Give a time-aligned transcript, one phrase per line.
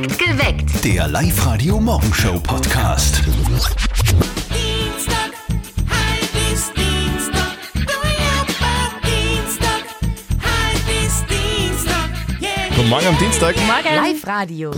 [0.00, 0.82] Geweckt.
[0.82, 3.22] Der Live-Radio-Morgenshow-Podcast.
[3.26, 3.52] Dienstag,
[5.90, 9.84] halb bis Dienstag, Feierabend Dienstag,
[10.40, 12.08] halb bis Dienstag,
[12.40, 12.50] yeah.
[12.74, 13.54] Guten Morgen am Dienstag.
[13.56, 14.70] Live-Radio.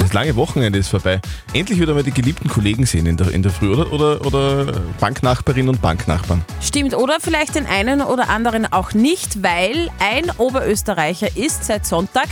[0.00, 1.20] Das lange Wochenende ist vorbei.
[1.52, 3.92] Endlich wieder mal die geliebten Kollegen sehen in der, in der Früh, oder?
[3.92, 6.42] Oder, oder Banknachbarinnen und Banknachbarn.
[6.62, 12.28] Stimmt, oder vielleicht den einen oder anderen auch nicht, weil ein Oberösterreicher ist seit Sonntag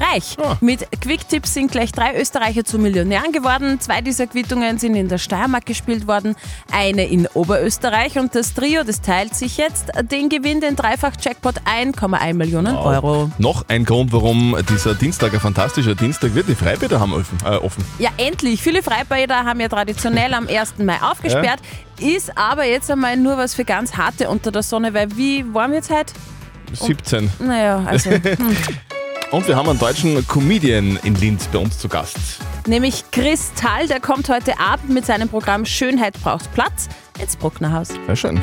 [0.00, 0.36] reich.
[0.42, 0.56] Ah.
[0.60, 3.80] Mit Quick-Tipps sind gleich drei Österreicher zu Millionären geworden.
[3.80, 6.34] Zwei dieser Quittungen sind in der Steiermark gespielt worden,
[6.70, 12.34] eine in Oberösterreich und das Trio, das teilt sich jetzt den Gewinn, den Dreifach-Jackpot 1,1
[12.34, 13.30] Millionen Euro.
[13.38, 16.48] Noch ein Grund, warum dieser Dienstag ein fantastischer Dienstag wird.
[16.48, 17.38] Die Freibäder haben offen.
[17.44, 17.84] Äh, offen.
[17.98, 18.62] Ja, endlich.
[18.62, 20.78] Viele Freibäder haben ja traditionell am 1.
[20.78, 21.60] Mai aufgesperrt.
[22.00, 25.72] Ist aber jetzt einmal nur was für ganz harte unter der Sonne, weil wie warm
[25.72, 26.12] jetzt heute?
[26.72, 27.30] 17.
[27.38, 28.22] Naja, also hm.
[29.32, 32.18] Und wir haben einen deutschen Comedian in Linz bei uns zu Gast.
[32.66, 37.88] nämlich Chris Thal, der kommt heute Abend mit seinem Programm Schönheit braucht Platz ins Brucknerhaus.
[38.06, 38.42] Sehr schön.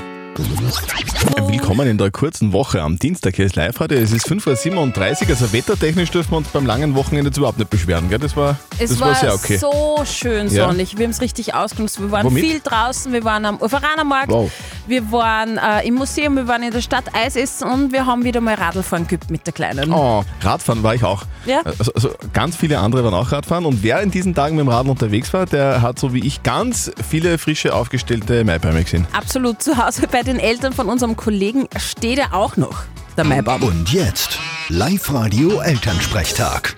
[1.52, 3.36] Willkommen in der kurzen Woche am Dienstag.
[3.36, 3.98] Hier ist Live-Radio.
[3.98, 5.30] Es ist 5.37 Uhr.
[5.30, 8.08] Also wettertechnisch dürfen wir uns beim langen Wochenende jetzt überhaupt nicht beschweren.
[8.08, 8.20] Gell?
[8.20, 9.58] Das war, Es das war, war sehr okay.
[9.58, 10.68] so schön Ja.
[10.68, 10.98] sonnig.
[10.98, 12.00] Wir haben es richtig ausgenutzt.
[12.00, 12.44] Wir waren Womit?
[12.46, 14.52] viel draußen, wir waren am Uferanermarkt, Wow.
[14.88, 18.24] wir waren äh, im Museum, wir waren in der Stadt Eis essen und wir haben
[18.24, 19.92] wieder mal Radlfahren geübt mit der Kleinen.
[19.92, 21.24] Oh, Radfahren war ich auch.
[21.48, 21.62] Ja.
[21.64, 24.70] Also, also ganz viele andere waren auch Radfahren und wer in diesen Tagen mit dem
[24.70, 29.08] Radl unterwegs war, der hat so wie ich ganz viele frische aufgestellte Maibäume gesehen.
[29.14, 31.39] Absolut zu Hause bei den Eltern von unserem Kollegen
[31.78, 32.84] steht er auch noch,
[33.16, 33.64] der Maibaum.
[33.64, 34.38] Und jetzt
[34.68, 36.76] Live-Radio-Elternsprechtag.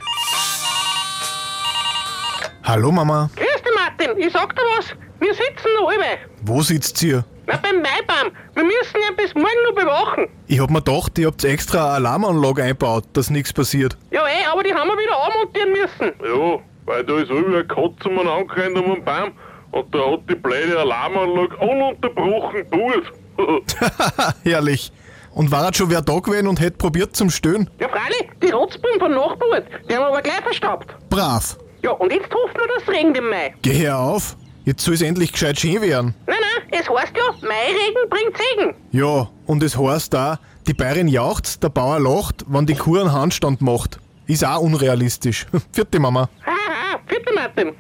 [2.64, 4.12] Hallo Mama, Grüß dich, Martin.
[4.20, 4.86] Ich sag dir was.
[5.20, 6.20] Wir sitzen noch alle.
[6.44, 7.26] wo sitzt ihr?
[7.48, 8.30] Na, beim Maibaum.
[8.54, 10.28] Wir müssen ihn bis morgen noch bewachen.
[10.46, 13.98] Ich hab mir gedacht, ihr habt extra eine Alarmanlage eingebaut, dass nichts passiert.
[14.12, 16.14] Ja, eh, aber die haben wir wieder anmontieren müssen.
[16.24, 19.32] Ja, weil da ist über eine Katze um angerannt um einen Baum
[19.72, 23.12] und da hat die blöde Alarmanlage ununterbrochen purt.
[24.44, 24.92] Herrlich.
[25.34, 27.70] Und war jetzt schon wer da gewesen und hätte probiert zum Stöhnen?
[27.80, 30.94] Ja, freilich, die Rotzbuben von Nachbarn, die haben aber gleich verstaubt.
[31.10, 31.58] Brav.
[31.84, 33.54] Ja, und jetzt hoffen wir, dass es regnet im Mai.
[33.62, 34.36] Geh her auf.
[34.66, 36.14] Jetzt soll es endlich gescheit schön werden.
[36.28, 38.76] Nein, nein, es heißt ja, Mairegen bringt Segen.
[38.92, 43.12] Ja, und es heißt da, die Bayerin jaucht, der Bauer lacht, wenn die Kuh einen
[43.12, 44.00] Handstand macht.
[44.28, 45.48] Ist auch unrealistisch.
[45.72, 46.30] Vierte Mama.
[46.46, 47.74] Haha, vierte Martin.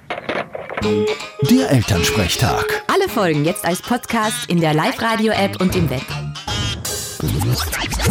[0.84, 2.84] Der Elternsprechtag.
[2.88, 6.02] Alle Folgen jetzt als Podcast in der Live-Radio-App und im Web.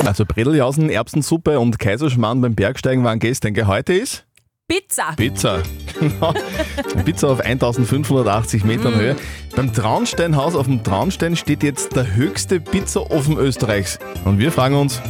[0.06, 3.54] Also Bredeljausen, Erbsensuppe und Kaiserschmarrn beim Bergsteigen waren gestern.
[3.54, 3.66] Gell?
[3.66, 4.24] Heute ist
[4.68, 5.14] Pizza.
[5.16, 5.62] Pizza.
[5.98, 6.32] Genau.
[7.04, 9.16] Pizza auf 1580 Metern Höhe.
[9.56, 13.98] Beim Traunsteinhaus auf dem Traunstein steht jetzt der höchste Pizzaofen Österreichs.
[14.24, 15.02] Und wir fragen uns,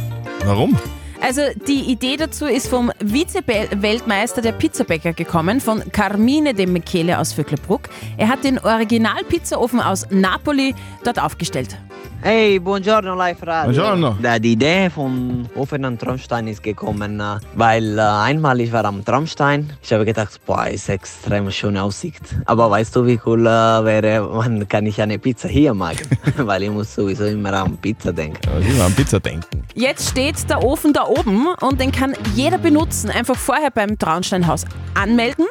[0.45, 0.79] warum?
[1.21, 7.31] Also die Idee dazu ist vom Vize-Weltmeister der Pizzabäcker gekommen, von Carmine de Michele aus
[7.33, 7.89] Vöcklerbruck.
[8.17, 10.73] Er hat den Original-Pizzaofen aus Napoli
[11.03, 11.77] dort aufgestellt.
[12.23, 13.73] Hey, buongiorno Live Radio.
[13.73, 14.15] Buongiorno.
[14.21, 18.85] Da, die Idee von Ofen am Traumstein ist gekommen, äh, weil äh, einmal ich war
[18.85, 19.73] am Traumstein.
[19.81, 22.21] Ich habe gedacht, boah, ist extrem schöne Aussicht.
[22.45, 26.07] Aber weißt du, wie cool äh, wäre, man kann ich eine Pizza hier machen?
[26.37, 28.39] weil ich muss sowieso immer an Pizza denken.
[28.45, 29.63] Ja, die an Pizza denken.
[29.73, 33.09] Jetzt steht der Ofen da oben und den kann jeder benutzen.
[33.09, 35.45] Einfach vorher beim Traunsteinhaus anmelden.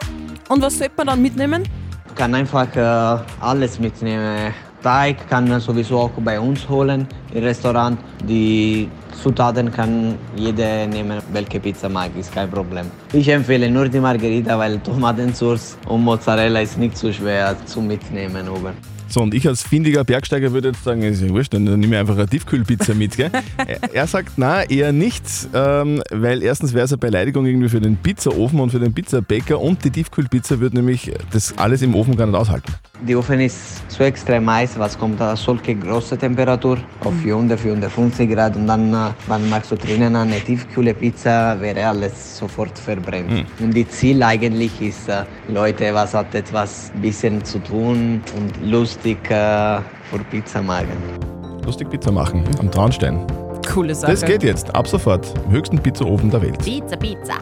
[0.48, 1.64] Und was sollte man dann mitnehmen?
[2.20, 4.52] kann einfach äh, alles mitnehmen.
[4.82, 7.98] Teig kann man sowieso auch bei uns holen im Restaurant.
[8.28, 8.90] Die
[9.22, 12.86] Zutaten kann jeder nehmen, welche Pizza mag, ist kein Problem.
[13.12, 18.48] Ich empfehle nur die Margherita, weil Tomatensauce und Mozzarella ist nicht so schwer zu mitnehmen
[18.50, 18.74] oben.
[19.12, 22.00] So, und ich als findiger Bergsteiger würde jetzt sagen, ist ja wurscht, dann nehme ich
[22.00, 23.16] einfach eine Tiefkühlpizza mit.
[23.16, 23.30] Gell?
[23.56, 27.80] Er- er sagt, na, eher nicht, ähm, weil erstens wäre es eine Beleidigung irgendwie für
[27.80, 32.16] den Pizzaofen und für den Pizzabäcker und die Tiefkühlpizza würde nämlich das alles im Ofen
[32.16, 32.72] gar nicht aushalten.
[33.04, 38.30] Die Ofen ist zu extrem heiß, was kommt da solche große Temperatur auf 400, 450
[38.30, 43.46] Grad und dann, äh, wenn machst du drinnen eine tiefkühle Pizza, wäre alles sofort verbrennt.
[43.58, 48.70] Und die Ziel eigentlich ist, äh, Leute, was hat etwas bisschen zu tun und
[49.00, 49.80] lustig äh,
[50.10, 50.88] für Pizza machen.
[51.64, 53.26] Lustig Pizza machen am Traunstein.
[53.72, 54.12] Coole Sache.
[54.12, 56.58] Das geht jetzt, ab sofort, im höchsten Pizzaofen der Welt.
[56.58, 57.34] Pizza, Pizza.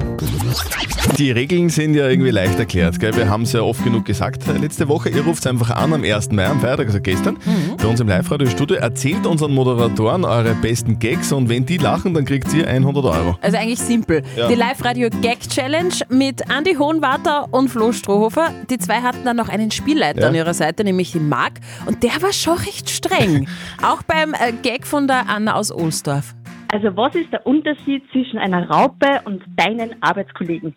[1.17, 2.99] Die Regeln sind ja irgendwie leicht erklärt.
[3.01, 3.15] Gell?
[3.17, 5.09] Wir haben es ja oft genug gesagt letzte Woche.
[5.09, 6.31] Ihr ruft einfach an am 1.
[6.33, 7.37] Mai, am Feiertag, also gestern,
[7.77, 8.77] bei uns im Live-Radio-Studio.
[8.77, 13.37] Erzählt unseren Moderatoren eure besten Gags und wenn die lachen, dann kriegt ihr 100 Euro.
[13.41, 14.23] Also eigentlich simpel.
[14.37, 14.49] Ja.
[14.49, 18.51] Die Live-Radio-Gag-Challenge mit Andy Hohenwarter und Flo Strohhofer.
[18.71, 20.29] Die zwei hatten dann noch einen Spielleiter Ja.
[20.29, 21.55] an ihrer Seite, nämlich den Marc.
[21.87, 23.49] Und der war schon recht streng.
[23.83, 26.35] Auch beim äh, Gag von der Anna aus Ohlsdorf.
[26.71, 30.75] Also was ist der Unterschied zwischen einer Raupe und deinen Arbeitskollegen?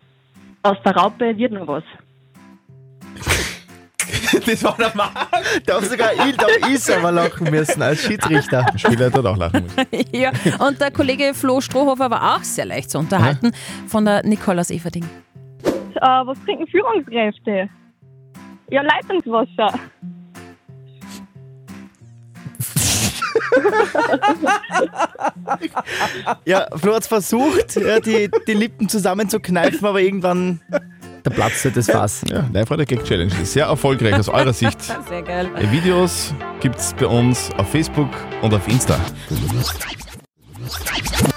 [0.63, 1.83] Aus der Raupe wird noch was.
[4.45, 5.09] Das war der Mann.
[5.65, 8.65] Darf sogar ich, darf ich selber lachen müssen als Schiedsrichter.
[8.73, 9.85] Der Spielleiter hat auch lachen müssen.
[10.15, 10.31] ja,
[10.65, 13.51] und der Kollege Flo Strohhofer war auch sehr leicht zu unterhalten
[13.87, 15.03] von der Nicole aus Everding.
[15.63, 17.69] Äh, was trinken Führungskräfte?
[18.69, 19.79] Ja, Leitungswasser.
[26.45, 30.61] Ja, Flo hat versucht, ja, die, die Lippen zusammenzukneifen, aber irgendwann
[31.23, 32.21] da platzte das Fass.
[32.29, 34.81] Ja, Live-Radio Gag Challenge ist sehr erfolgreich aus eurer Sicht.
[35.09, 35.49] Sehr geil.
[35.61, 38.09] Die Videos gibt's bei uns auf Facebook
[38.41, 38.99] und auf Insta.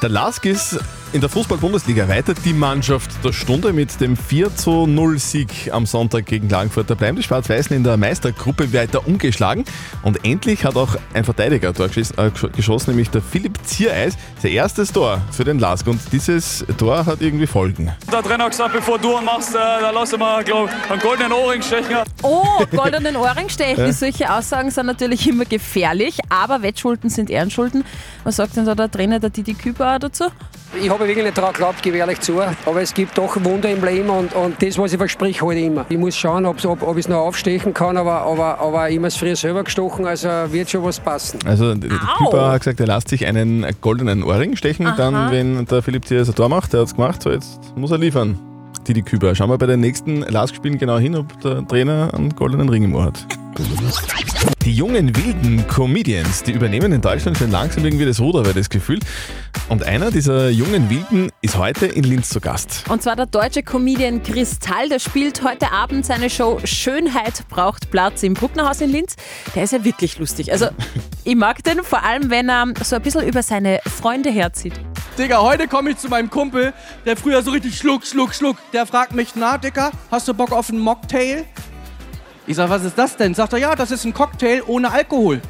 [0.00, 0.78] Der Lask ist
[1.14, 2.34] in der Fußball-Bundesliga weiter.
[2.34, 6.90] Die Mannschaft der Stunde mit dem 4 zu 0 Sieg am Sonntag gegen Klagenfurt.
[6.90, 9.64] Da bleiben die Schwarz-Weißen in der Meistergruppe weiter ungeschlagen.
[10.02, 14.16] Und endlich hat auch ein Verteidiger Tor geschossen, äh, geschossen, nämlich der Philipp Ziereis.
[14.42, 15.86] Sein erstes Tor für den Lask.
[15.86, 17.92] Und dieses Tor hat irgendwie Folgen.
[18.10, 21.32] Der Trainer hat gesagt, bevor du einen machst, äh, da lassen wir glaub, einen goldenen
[21.32, 21.98] Ohrring stechen.
[22.22, 22.44] Oh,
[22.76, 23.92] goldenen Ohrring stechen.
[23.92, 27.84] Solche Aussagen sind natürlich immer gefährlich, aber Wettschulden sind Ehrenschulden.
[28.24, 30.24] Was sagt denn da der Trainer, der Didi Küber, dazu?
[30.80, 32.40] Ich habe wirklich nicht daran geglaubt, gebe ich ehrlich zu.
[32.40, 35.66] Aber es gibt doch Wunder im Leben und, und das, was ich verspreche, halte ich
[35.66, 35.86] immer.
[35.88, 38.96] Ich muss schauen, ob, ob, ob ich es noch aufstechen kann, aber, aber, aber ich
[38.96, 41.38] habe es früher selber gestochen, also wird schon was passen.
[41.44, 44.96] Also der Küper hat gesagt, er lässt sich einen goldenen Ohrring stechen, Aha.
[44.96, 46.72] dann wenn der Philipp Ziereis ein Tor macht.
[46.72, 48.38] Der hat es gemacht, so jetzt muss er liefern.
[48.86, 49.34] Didi Küber.
[49.34, 52.94] Schauen wir bei den nächsten Lask-Spielen genau hin, ob der Trainer einen goldenen Ring im
[52.94, 53.26] Ohr hat.
[54.64, 58.68] Die jungen wilden Comedians, die übernehmen in Deutschland schon langsam irgendwie das Ruder, wäre das
[58.68, 58.98] Gefühl.
[59.68, 62.82] Und einer dieser jungen Wilden ist heute in Linz zu Gast.
[62.88, 68.22] Und zwar der deutsche Comedian Kristall, der spielt heute Abend seine Show Schönheit braucht Platz
[68.24, 69.14] im Brucknerhaus in Linz.
[69.54, 70.50] Der ist ja wirklich lustig.
[70.50, 70.66] Also
[71.24, 74.74] ich mag den, vor allem wenn er so ein bisschen über seine Freunde herzieht.
[75.16, 76.72] Digga, heute komme ich zu meinem Kumpel,
[77.06, 78.56] der früher so richtig schluck, schluck, schluck.
[78.72, 81.44] Der fragt mich, na, Digga, hast du Bock auf einen Mocktail?
[82.46, 83.34] Ich sag, was ist das denn?
[83.34, 85.40] Sagt er, ja, das ist ein Cocktail ohne Alkohol.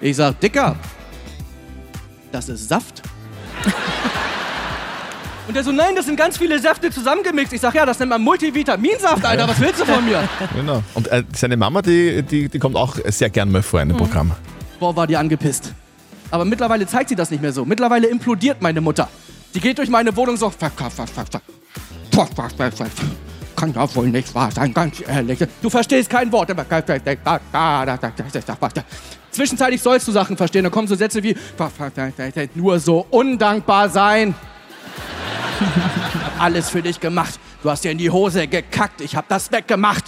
[0.00, 0.76] Ich sag, Dicker,
[2.30, 3.02] das ist Saft.
[5.48, 7.52] Und der so, nein, das sind ganz viele Säfte zusammengemixt.
[7.52, 9.48] Ich sag, ja, das nennt man Multivitaminsaft, Alter.
[9.48, 10.28] Was willst du von mir?
[10.54, 10.80] Genau.
[10.94, 13.98] Und äh, seine Mama, die, die, die kommt auch sehr gern mal vor in dem
[13.98, 14.30] Programm.
[14.78, 15.72] Boah, war die angepisst.
[16.30, 17.64] Aber mittlerweile zeigt sie das nicht mehr so.
[17.64, 19.08] Mittlerweile implodiert meine Mutter.
[19.52, 20.50] Die geht durch meine Wohnung so.
[20.50, 21.42] Fuck, fuck, fuck, fuck, fuck.
[22.14, 23.06] Fuck, fuck, fuck, fuck.
[23.60, 25.38] Kann ja wohl nicht wahr sein, ganz ehrlich.
[25.60, 26.50] Du verstehst kein Wort.
[29.30, 30.64] Zwischenzeitlich sollst du Sachen verstehen.
[30.64, 31.36] Da kommen so Sätze wie
[32.54, 34.34] nur so undankbar sein.
[35.60, 37.38] hab alles für dich gemacht.
[37.62, 39.02] Du hast dir in die Hose gekackt.
[39.02, 40.04] Ich hab das weggemacht.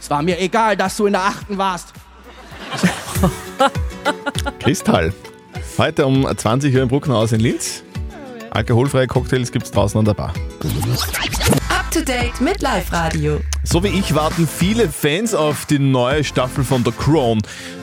[0.00, 1.92] es war mir egal, dass du in der achten warst.
[4.60, 5.12] Kristall.
[5.76, 7.82] Heute um 20 Uhr im Brucknerhaus in Linz.
[8.48, 10.32] Alkoholfreie Cocktails gibt es draußen an der Bar.
[12.08, 13.40] Up to date mit Live Radio.
[13.64, 17.42] So wie ich warten viele Fans auf die neue Staffel von The Crown.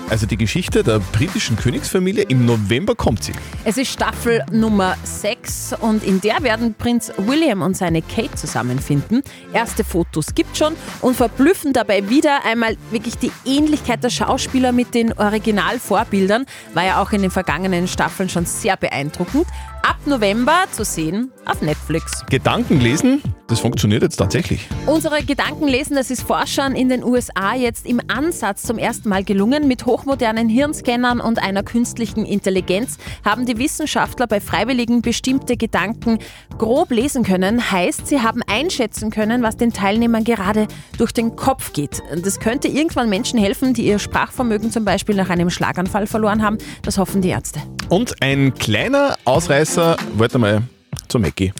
[0.10, 2.24] Also die Geschichte der britischen Königsfamilie.
[2.24, 3.33] Im November kommt sie.
[3.63, 9.24] Es ist Staffel Nummer 6 und in der werden Prinz William und seine Kate zusammenfinden.
[9.54, 14.94] Erste Fotos gibt schon und verblüffen dabei wieder einmal wirklich die Ähnlichkeit der Schauspieler mit
[14.94, 16.45] den Originalvorbildern.
[16.74, 19.48] War ja auch in den vergangenen Staffeln schon sehr beeindruckend.
[19.88, 22.26] Ab November zu sehen auf Netflix.
[22.28, 24.68] Gedanken lesen, das funktioniert jetzt tatsächlich.
[24.88, 29.24] Unsere Gedanken lesen, das ist Forschern in den USA jetzt im Ansatz zum ersten Mal
[29.24, 29.68] gelungen.
[29.68, 36.18] Mit hochmodernen Hirnscannern und einer künstlichen Intelligenz haben die Wissenschaftler bei Freiwilligen bestimmte Gedanken
[36.58, 37.72] grob lesen können.
[37.72, 42.01] Heißt, sie haben einschätzen können, was den Teilnehmern gerade durch den Kopf geht.
[42.24, 46.58] Das könnte irgendwann Menschen helfen, die ihr Sprachvermögen zum Beispiel nach einem Schlaganfall verloren haben.
[46.82, 47.62] Das hoffen die Ärzte.
[47.89, 50.62] Und ein kleiner Ausreißer, wollte mal
[51.08, 51.54] zum Mackie.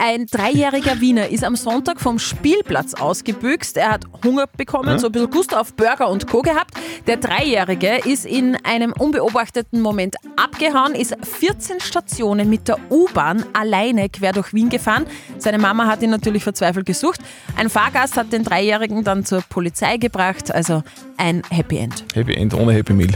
[0.00, 3.76] Ein dreijähriger Wiener ist am Sonntag vom Spielplatz ausgebüxt.
[3.76, 4.98] Er hat Hunger bekommen, Ja.
[4.98, 6.40] so ein bisschen Gusto auf Burger und Co.
[6.42, 6.74] gehabt.
[7.08, 14.08] Der Dreijährige ist in einem unbeobachteten Moment abgehauen, ist 14 Stationen mit der U-Bahn alleine
[14.08, 15.04] quer durch Wien gefahren.
[15.38, 17.20] Seine Mama hat ihn natürlich verzweifelt gesucht.
[17.56, 20.52] Ein Fahrgast hat den Dreijährigen dann zur Polizei gebracht.
[20.54, 20.84] Also
[21.16, 22.04] ein Happy End.
[22.14, 23.10] Happy End ohne Happy Meal.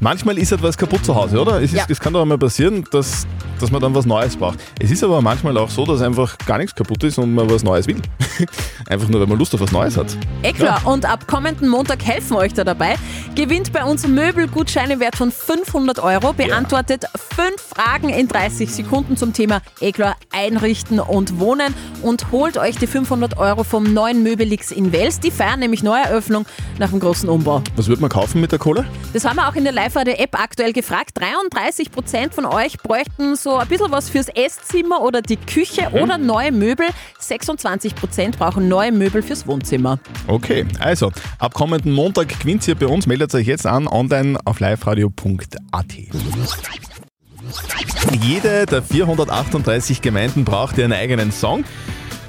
[0.00, 1.56] Manchmal ist etwas kaputt zu Hause, oder?
[1.56, 1.84] Es, ist, Ja.
[1.88, 3.26] es kann doch einmal passieren, dass,
[3.58, 4.58] dass man dann was Neues braucht.
[4.78, 7.62] Es ist aber manchmal auch so, dass einfach gar nichts kaputt ist und man was
[7.64, 8.00] Neues will.
[8.88, 10.14] einfach nur, weil man Lust auf was Neues hat.
[10.42, 12.96] Eh klar, und ab kommenden Montag helfen wir euch da dabei.
[13.34, 19.16] Gewinnt bei uns Möbelgutscheine im Wert von 500 Euro, beantwortet fünf Fragen in 30 Sekunden
[19.16, 24.22] zum Thema eh klar, Einrichten und Wohnen und holt euch die 500 Euro vom neuen
[24.22, 25.20] Möbelix in Wels.
[25.20, 26.44] Die feiern nämlich Neueröffnung
[26.78, 27.62] nach dem großen Umbau.
[27.76, 28.84] Was wird man kaufen mit der Kohle?
[29.14, 31.18] Das haben wir auch in der live Live-Radio-App aktuell gefragt.
[31.18, 36.52] 33% von euch bräuchten so ein bisschen was fürs Esszimmer oder die Küche oder neue
[36.52, 36.86] Möbel.
[37.18, 39.98] 26% brauchen neue Möbel fürs Wohnzimmer.
[40.26, 43.06] Okay, also ab kommenden Montag gewinnt ihr bei uns.
[43.06, 45.94] Meldet euch jetzt an online auf liveradio.at.
[48.22, 51.64] Jede der 438 Gemeinden braucht ihren eigenen Song.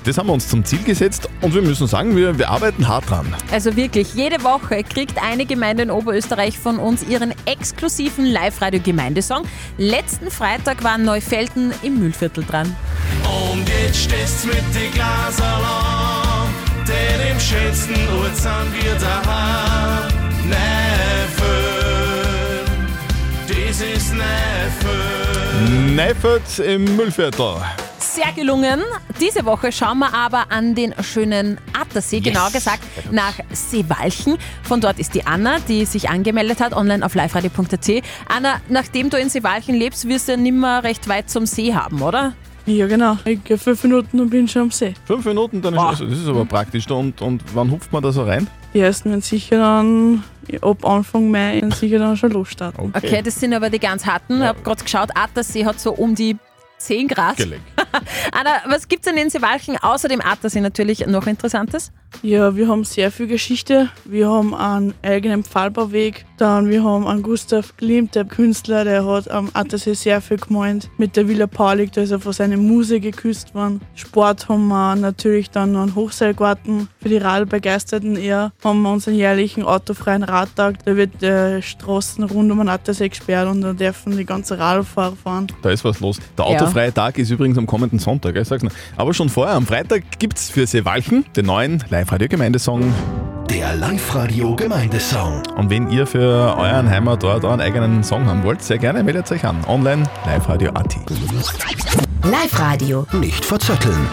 [0.07, 3.09] Das haben wir uns zum Ziel gesetzt und wir müssen sagen, wir, wir arbeiten hart
[3.09, 3.35] dran.
[3.51, 9.43] Also wirklich, jede Woche kriegt eine Gemeinde in Oberösterreich von uns ihren exklusiven Live-Radio-Gemeindesong.
[9.77, 12.73] Letzten Freitag war Neufelden im Mühlviertel dran.
[13.51, 15.61] Und jetzt stehst mit die Glaserl
[16.87, 20.07] denn im schönsten Ort sind wir daheim.
[20.47, 21.47] Neffen,
[23.45, 25.95] das ist Neffen.
[25.95, 27.55] Neifert im Müllviertel.
[28.17, 28.81] Sehr gelungen.
[29.21, 32.81] Diese Woche schauen wir aber an den schönen Attersee, genauer gesagt
[33.11, 34.39] nach Seewalchen.
[34.63, 38.03] Von dort ist die Anna, die sich angemeldet hat, online auf liveradio.at.
[38.27, 42.01] Anna, nachdem du in Seewalchen lebst, wirst du ja nimmer recht weit zum See haben,
[42.01, 42.33] oder?
[42.65, 43.19] Ja, genau.
[43.23, 44.95] Ich gehe fünf Minuten und bin schon am See.
[45.05, 46.89] Fünf Minuten, dann ist also, das ist aber praktisch.
[46.89, 48.47] Und, und wann hupft man da so rein?
[48.73, 50.23] Die ersten werden sicher dann
[50.59, 52.91] ab Anfang Mai werden sicher dann schon losstarten.
[52.95, 54.41] Okay, das sind aber die ganz harten.
[54.41, 56.35] Ich habe gerade geschaut, Attersee hat so um die
[56.79, 57.37] 10 Grad.
[57.37, 57.61] Gelegt.
[58.31, 61.91] Anna, was gibt es denn in Seewalchen außer dem Attersee natürlich noch Interessantes?
[62.23, 63.89] Ja, wir haben sehr viel Geschichte.
[64.05, 66.25] Wir haben einen eigenen Pfahlbauweg.
[66.37, 70.89] Dann wir haben einen Gustav Klimt, der Künstler, der hat am Attersee sehr viel gemeint.
[70.97, 73.81] Mit der Villa Paulik, da ist er von seiner Muse geküsst worden.
[73.95, 76.89] Sport haben wir natürlich dann noch einen Hochseilgarten.
[77.01, 80.83] Für die Radbegeisterten eher haben wir unseren jährlichen autofreien Radtag.
[80.85, 85.15] Da wird äh, Straßen rund um den Attersee gesperrt und da dürfen die ganzen Radfahrer
[85.15, 85.47] fahren.
[85.63, 86.19] Da ist was los.
[86.37, 86.51] Der Ja.
[86.61, 88.71] autofreie Tag ist übrigens am kommenden Sonntag, ich sag's noch.
[88.95, 92.93] Aber schon vorher, am Freitag gibt's für Seewalchen den neuen Live-Radio-Gemeindesong.
[93.49, 95.43] Der Live-Radio-Gemeindesong.
[95.57, 99.43] Und wenn ihr für euren Heimatort einen eigenen Song haben wollt, sehr gerne meldet euch
[99.43, 99.57] an.
[99.67, 100.95] Online live-radio.at.
[102.23, 103.05] Live-Radio.
[103.11, 104.07] Nicht verzetteln.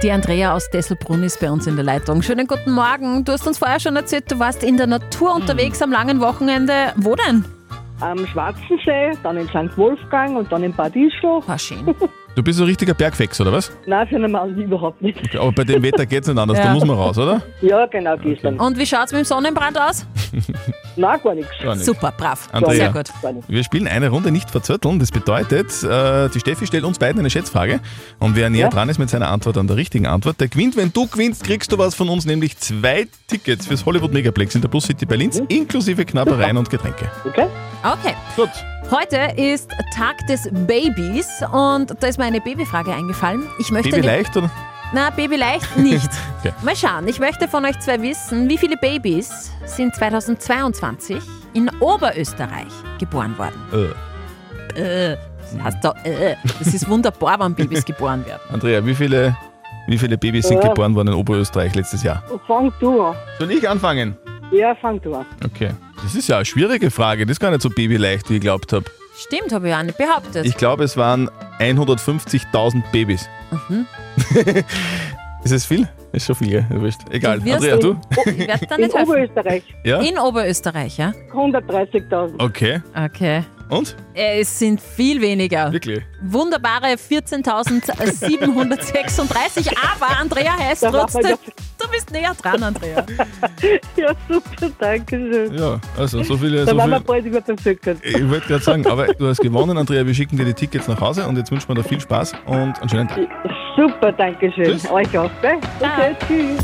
[0.00, 2.22] Die Andrea aus Desselbrunn ist bei uns in der Leitung.
[2.22, 3.24] Schönen guten Morgen.
[3.24, 6.92] Du hast uns vorher schon erzählt, du warst in der Natur unterwegs am langen Wochenende.
[6.98, 7.44] Wo denn?
[7.98, 9.76] Am Schwarzensee, dann in St.
[9.76, 11.42] Wolfgang und dann in Bad Ischl.
[11.44, 11.96] War schön.
[12.36, 13.72] Du bist so ein richtiger Bergfex, oder was?
[13.86, 15.18] Nein, für einen Mann überhaupt nicht.
[15.18, 16.74] Okay, aber bei dem Wetter geht's nicht anders, da Ja.
[16.74, 17.42] muss man raus, oder?
[17.60, 18.58] Ja, genau, gestern.
[18.58, 20.06] Und wie schaut's mit dem Sonnenbrand aus?
[20.96, 21.50] Nein, gar nichts.
[21.60, 21.86] Gar nichts.
[21.86, 22.48] Super, brav.
[22.52, 23.10] Andrea, Sehr gut.
[23.48, 25.00] wir spielen eine Runde nicht verzötteln.
[25.00, 27.80] Das bedeutet, äh, die Steffi stellt uns beiden eine Schätzfrage.
[28.20, 28.68] Und wer näher Ja.
[28.68, 30.76] dran ist mit seiner Antwort an der richtigen Antwort, der gewinnt.
[30.76, 34.60] Wenn du gewinnst, kriegst du was von uns, nämlich zwei Tickets fürs Hollywood Megaplex in
[34.60, 37.10] der Plus City Berlins, inklusive Knabbereien und Getränke.
[37.26, 37.46] Okay.
[37.82, 38.14] Okay.
[38.36, 38.50] Gut.
[38.90, 43.46] Heute ist Tag des Babys und da ist mir eine Babyfrage eingefallen.
[43.58, 44.50] Ich möchte Baby leicht, oder?
[44.92, 46.10] Na, Baby leicht nicht.
[46.40, 46.54] Okay.
[46.62, 51.18] Mal schauen, ich möchte von euch zwei wissen, wie viele Babys sind 2022
[51.52, 53.92] in Oberösterreich geboren worden?
[54.74, 54.80] Äh.
[55.12, 55.16] Äh,
[55.52, 56.34] das heißt da, äh.
[56.58, 58.40] Das ist wunderbar, wenn Babys geboren werden.
[58.50, 59.36] Andrea, wie viele,
[59.86, 60.70] wie viele Babys sind Ja.
[60.70, 62.22] geboren worden in Oberösterreich letztes Jahr?
[62.46, 63.14] Fang du an.
[63.38, 64.16] Soll ich anfangen?
[64.50, 65.26] Ja, fang du an.
[65.44, 65.72] Okay.
[66.02, 67.26] Das ist ja eine schwierige Frage.
[67.26, 68.86] Das ist gar nicht so babyleicht, wie ich geglaubt habe.
[69.16, 70.46] Stimmt, habe ich auch nicht behauptet.
[70.46, 71.28] Ich glaube, es waren
[71.58, 73.28] 150.000 Babys.
[73.68, 73.86] Mhm.
[75.44, 75.88] ist es viel?
[76.12, 76.66] Ist schon viel, gell?
[76.70, 77.00] Wurscht.
[77.10, 77.40] Egal.
[77.40, 77.96] Du Andrea, du?
[78.26, 79.10] Ich werde da In nicht helfen.
[79.10, 79.62] Oberösterreich.
[79.84, 80.00] Ja?
[80.00, 81.12] In Oberösterreich, ja?
[81.32, 82.42] 130.000.
[82.42, 82.80] Okay.
[82.94, 83.44] Okay.
[83.70, 83.96] Und?
[84.14, 85.70] Äh, Es sind viel weniger.
[85.72, 86.02] Wirklich?
[86.22, 89.70] Wunderbare 14.736.
[89.94, 91.22] Aber Andrea heißt trotzdem.
[91.30, 91.36] ja-
[91.82, 93.04] Du bist näher dran, Andrea.
[93.96, 95.54] Ja, super, danke schön.
[95.58, 96.64] Ja, also so viele.
[96.64, 97.98] Da So waren wir bald über den Völkern.
[98.02, 100.04] ich wollte gerade sagen, aber du hast gewonnen, Andrea.
[100.06, 102.78] Wir schicken dir die Tickets nach Hause und jetzt wünschen wir dir viel Spaß und
[102.80, 103.20] einen schönen Tag.
[103.76, 104.64] Super, danke schön.
[104.78, 104.90] Tschüss.
[104.90, 105.56] Euch auch, gell?
[105.80, 106.58] Okay, tschüss.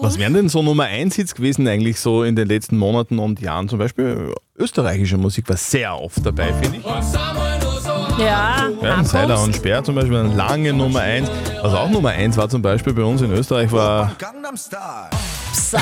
[0.00, 3.40] Was wären denn so Nummer 1 Hits gewesen eigentlich so in den letzten Monaten und
[3.40, 3.68] Jahren?
[3.68, 6.84] Zum Beispiel österreichische Musik war sehr oft dabei, finde ich.
[8.18, 11.28] Ja, Ja, Seiler und Speer zum Beispiel, eine lange Nummer 1.
[11.62, 14.12] Was auch Nummer 1 war zum Beispiel bei uns in Österreich war...
[15.52, 15.78] Psy.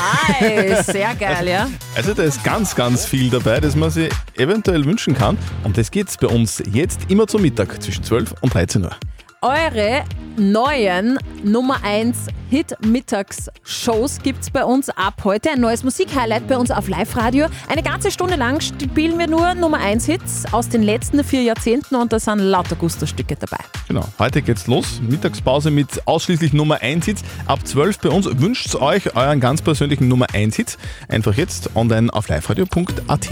[0.91, 1.69] Sehr geil, ja?
[1.95, 5.37] Also da ist ganz, ganz viel dabei, das man sich eventuell wünschen kann.
[5.63, 8.95] Und das geht's bei uns jetzt immer zum Mittag zwischen 12 und 13 Uhr.
[9.41, 10.03] Eure
[10.35, 15.51] neuen Nummer 1 Hit-Mittags-Shows gibt es bei uns ab heute.
[15.51, 17.47] Ein neues Musikhighlight bei uns auf Live-Radio.
[17.69, 21.95] Eine ganze Stunde lang spielen wir nur Nummer 1 Hits aus den letzten vier Jahrzehnten
[21.95, 23.63] und da sind lauter Gusto-Stücke dabei.
[23.87, 24.99] Genau, heute geht's los.
[25.01, 27.23] Mittagspause mit ausschließlich Nummer 1 Hits.
[27.45, 30.77] Ab 12 bei uns wünscht euch euren ganz persönlichen Nummer 1 Hit.
[31.07, 33.29] Einfach jetzt online auf liveradio.at.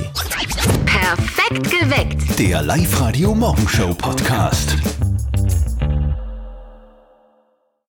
[0.85, 2.39] Perfekt geweckt.
[2.39, 4.77] Der Live-Radio Morgenshow Podcast.